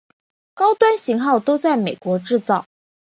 [0.55, 2.65] 高端型号都在美国制造。